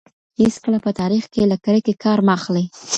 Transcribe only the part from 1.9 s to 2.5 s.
کار مه